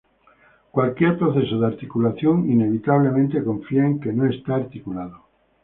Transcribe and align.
Cualquier 0.71 1.19
proceso 1.19 1.59
de 1.59 1.67
articulación 1.67 2.49
inevitablemente 2.49 3.43
confía 3.43 3.85
en 3.85 3.99
que 3.99 4.11
no 4.11 4.25
está 4.25 4.55
articulado. 4.55 5.25